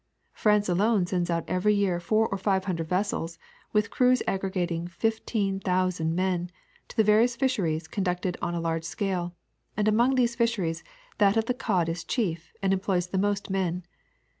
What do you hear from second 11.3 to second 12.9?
of the cod is chief and